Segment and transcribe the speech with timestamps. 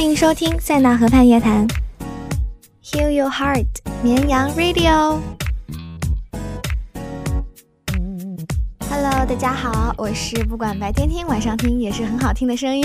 [0.00, 1.68] 欢迎收听塞纳河畔夜谈
[2.82, 3.66] ，Heal Your Heart，
[4.02, 5.18] 绵羊 Radio。
[8.88, 12.82] Hello，大家好，我是不管白天听晚上听也是很好听的声音，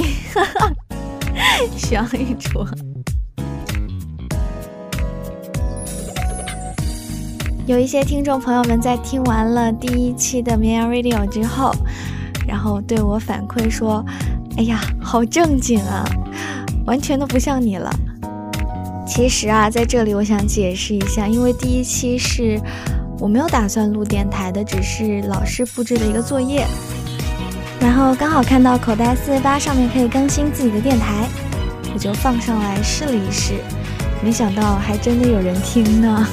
[1.78, 2.68] 小一卓。
[7.66, 11.74] 有一些听众朋友们在听完了第一期的绵羊 Radio 之后，
[12.46, 14.06] 然后对我反馈说
[14.60, 16.04] ：“哎呀，好正经啊，
[16.86, 17.90] 完全都不像你了。”
[19.08, 22.60] 其实啊，在这里我想解释一下，因为第一期是
[23.20, 26.66] 我没有打算录电台的，只是老师布置的一个作业，
[27.80, 31.28] 然后刚好看到口袋四十八上面可以更新自己的电台，
[31.94, 33.54] 我就放上来试了一试，
[34.24, 36.28] 没想到还真的有人听呢。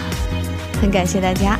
[0.80, 1.58] 很感谢大家。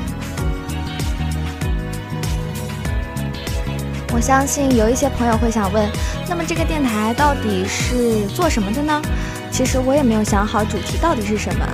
[4.19, 5.89] 我相信有一些朋友会想问，
[6.29, 9.01] 那么这个电台到底是做什么的呢？
[9.49, 11.65] 其实我也没有想好主题到底是什么，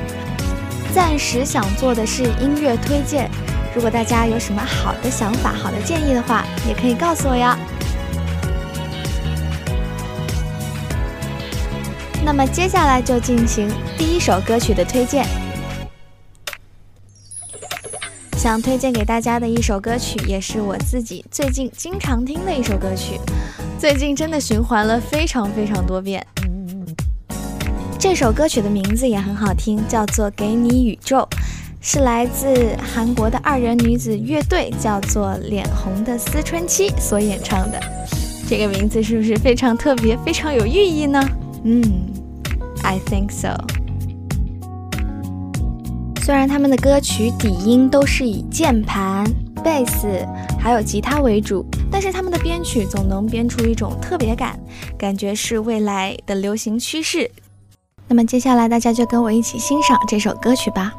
[0.94, 3.30] 暂时想做的是音乐推荐。
[3.74, 7.58] 如果大家有什么好的想法、好的建议的话，也可以告诉我呀。
[12.22, 15.26] 那么接下来就进行第一首歌曲的推荐。
[18.44, 23.18] 想推荐给大家的一首歌曲，也是我自己最近经常听的一首歌曲，
[23.78, 26.22] 最近真的循环了非常非常多遍。
[27.98, 31.26] 这首歌曲的名字也很好听，叫做《给你宇宙》，
[31.80, 37.80] 是来自韩国的二人女子乐队，叫做脸红的思春期所演唱的。
[38.46, 41.18] 这个名字是不是非常特别，非常有寓意呢？
[41.64, 41.82] 嗯
[42.82, 43.56] ，I think so。
[46.24, 49.26] 虽然他们的歌曲底音都是以键盘、
[49.62, 50.26] 贝斯
[50.58, 54.58] 还有吉他为主，但是他们的编曲总能编出一种特别感，
[54.96, 57.30] 感觉是未来的流行趋势。
[58.08, 60.94] 那么接下来大家就跟我一起欣赏这首歌曲吧。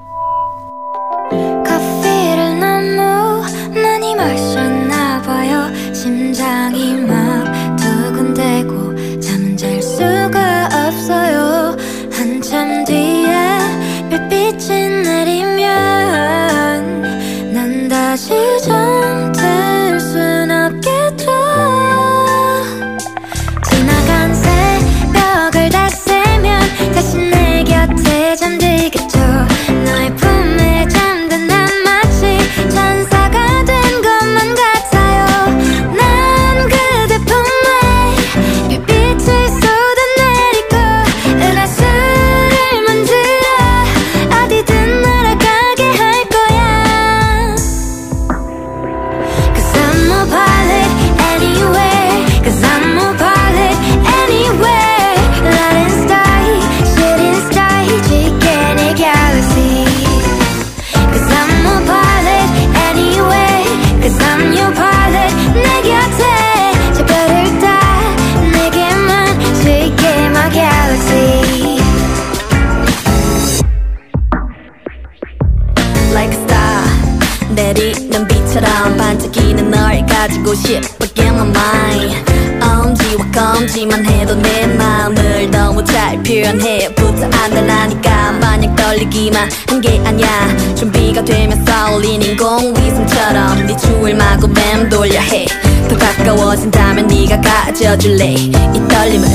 [77.74, 85.84] 내리는 빛처럼 반짝이는 널 가지고 싶어 Get my mind 엄지와 검지만 해도 내 마음을 너무
[85.84, 90.76] 잘 표현해 붙어 안달나니까 마냥 떨리기만 한 게 아니야.
[90.76, 98.26] 준비가 되면 썰리는 공위성처럼 네 추울 마구 맴돌려 해더 가까워진다면 네가 가져줄래?
[98.34, 98.52] 이
[98.88, 99.28] 떨림을.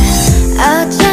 [0.57, 1.10] 어쩌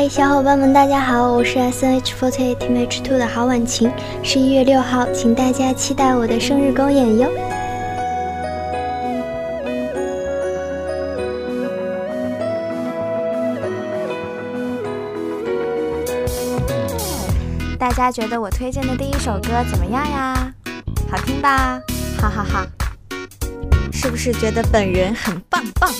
[0.00, 3.92] 嗨，小伙伴们，大家好，我是 S N H forty eight M H two 的郝婉晴。
[4.22, 7.30] 十一月六号，请大家期待我的生日公演哟。
[17.78, 20.50] 大家觉得我推荐的第一首歌怎么样呀？
[21.10, 21.78] 好听吧？
[22.18, 22.66] 哈哈哈！
[23.92, 25.92] 是不是觉得本人很棒棒？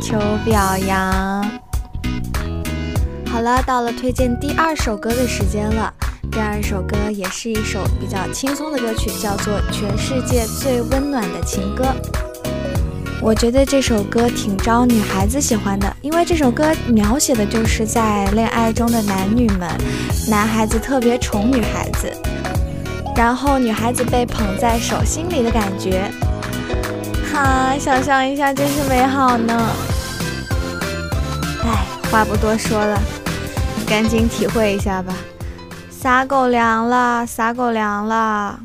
[0.00, 1.44] 求表扬！
[3.32, 5.90] 好了，到了推荐第二首歌的时间了。
[6.30, 11.84] 第二首歌也是一首比较轻松的歌曲，叫做《全世界最温暖的情歌》。
[13.22, 19.66] 我觉得这首歌挺招女孩子喜欢的，因为这首歌描写的就是在恋爱中的男女们，
[20.28, 22.12] 男孩子特别宠女孩子，
[23.16, 26.10] 然后女孩子被捧在手心里的感觉，
[27.32, 29.70] 哈，想象一下真是美好呢。
[31.64, 33.00] 哎，话不多说了。
[33.92, 35.14] 赶紧体会一下吧，
[35.90, 38.58] 撒狗粮了，撒狗粮了。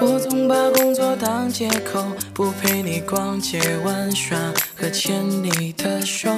[0.00, 4.38] 我总把工作当借口，不陪你逛街玩耍
[4.80, 6.30] 和牵你的手。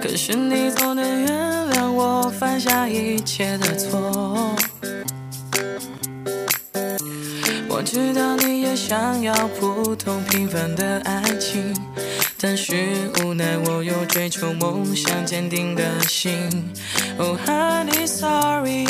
[0.00, 1.47] 可是你总能原
[1.98, 4.54] 我犯下一切的错。
[7.68, 11.74] 我知道你也想要普通平凡的爱情，
[12.40, 16.48] 但是无奈我有追求梦想坚定的心。
[17.18, 18.86] Oh，honey，sorry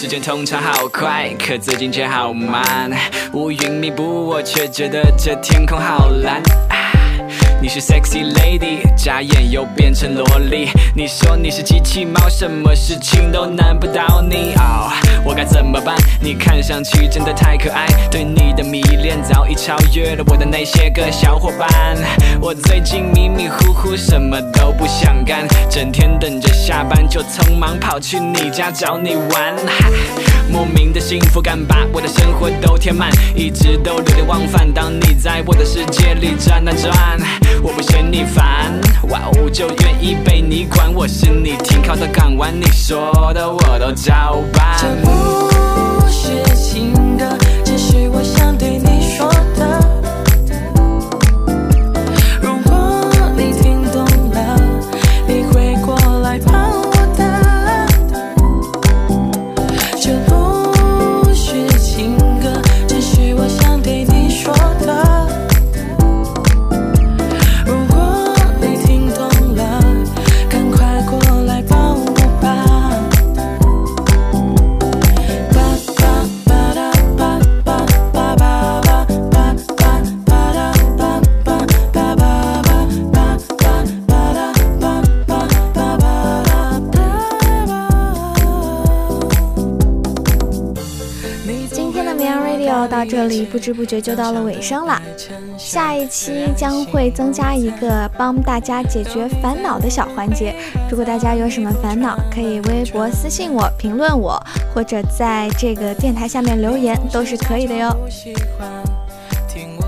[0.00, 0.18] 时间。
[0.18, 2.90] 通常好快，可最近却好慢。
[3.34, 6.40] 乌云密布，我却觉得这天空好蓝。
[7.62, 10.70] 你是 sexy lady，眨眼又变成萝莉。
[10.94, 14.54] 你说你是机器猫，什么事情都难不倒你。
[14.56, 14.90] 哦，
[15.22, 15.94] 我该怎么办？
[16.22, 21.68] 你看上去真的太可爱，对你的迷恋早已超越了我的那些个小伙伴。
[22.40, 29.54] 我最近迷迷糊糊，什么都不想干，整天等着下班就匆忙跑去你家找你玩。
[30.50, 34.72] 莫名的幸福感把我的生活都填满，一直都流连忘返。
[34.72, 37.20] 当你在我的世界里转啊转。
[37.62, 38.72] 我不嫌你烦，
[39.08, 40.92] 哇哦，就愿意被你管。
[40.94, 44.76] 我是你停靠的港湾，你说的我都照办。
[44.78, 47.24] 这不是情歌，
[47.64, 48.08] 只是
[92.70, 95.02] 就到这里不知不觉就到了尾声了，
[95.58, 100.54] 下一期将会增加一个帮大家解决烦恼的小环节。
[100.88, 104.40] 如果大家有什么烦恼，可以微博私信我、评论我，
[104.72, 107.90] 或者在这个电台下面留言，都是可以的哟。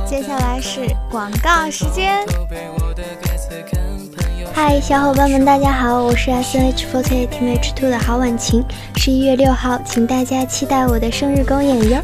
[0.05, 2.19] 接下来是广告时间。
[4.53, 8.65] 嗨，小伙伴们，大家好，我是 S H f o r t e Team H Two 的郝婉晴。
[8.97, 12.03] 十一月六号，请大家期待我的生日公演哟。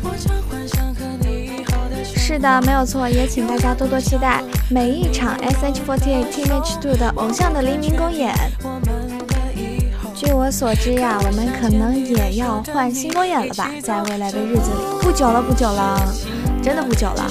[2.38, 8.34] 的，没有错，也请大家多多期待每一场 S H forty eight Team H two 的偶像的黎明公演。
[10.14, 16.00] 据我所知呀，我们可能也要换新公演了吧，在未来的日子里，不久了，不久了，
[16.62, 17.24] 真的不久了。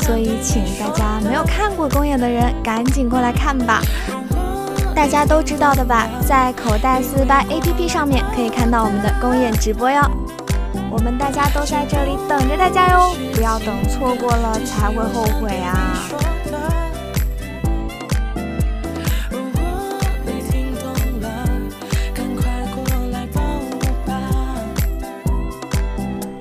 [0.00, 3.82] 所以，请大家没有看过公演的人，赶紧过来看吧。
[4.94, 10.00] 大家都知道的吧，在口袋四八 APP 上面可以看到我们的公演直播哟。
[10.92, 15.98] 我们大家都在这里等着大家哟，不要等错过了才会后悔啊！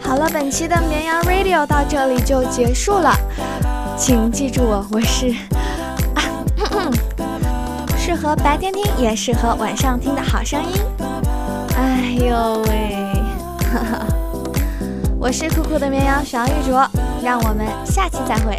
[0.01, 3.15] 好了，本期的绵羊 Radio 到这里就结束了，
[3.97, 5.33] 请记住我，我是。
[7.97, 10.81] 适合白天听，也适合晚上听的好声音。
[11.77, 13.00] 哎呦喂，
[15.21, 16.83] 我是酷酷的绵羊小玉卓，
[17.23, 18.57] 让我们下期再会。